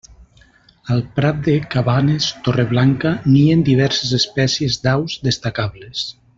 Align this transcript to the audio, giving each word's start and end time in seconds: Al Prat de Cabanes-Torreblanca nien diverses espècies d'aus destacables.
Al 0.95 1.03
Prat 1.19 1.43
de 1.47 1.53
Cabanes-Torreblanca 1.75 3.13
nien 3.37 3.63
diverses 3.69 4.17
espècies 4.21 4.81
d'aus 4.89 5.23
destacables. 5.31 6.05